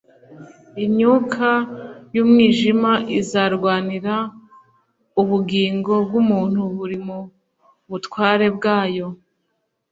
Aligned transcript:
imyuka 0.85 1.49
y’umwijima 2.15 2.91
izarwanira 3.19 4.15
ubugingo 5.21 5.93
bw’umuntu 6.07 6.59
buri 6.75 6.97
mu 7.05 7.19
butware 7.89 8.47
bwayo, 8.57 9.07